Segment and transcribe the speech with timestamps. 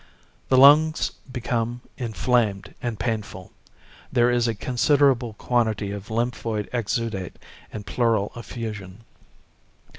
[0.49, 3.51] The lungs become inflamed and painful.
[4.11, 7.35] There is a considerable quantity of lymphoid exudate
[7.71, 9.03] and pleural effusion.